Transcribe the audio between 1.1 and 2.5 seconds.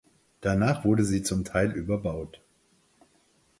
zum Teil überbaut.